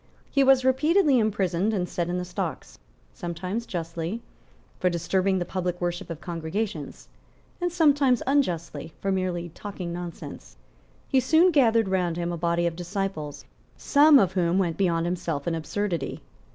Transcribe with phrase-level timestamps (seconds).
[0.31, 2.79] He was repeatedly imprisoned and set in the stocks,
[3.13, 4.23] sometimes justly,
[4.79, 7.07] for disturbing the public worship of congregations,
[7.61, 10.55] and sometimes unjustly, for merely talking nonsense.
[11.07, 13.45] He soon gathered round him a body of disciples,
[13.77, 16.23] some of whom went beyond himself in absurdity.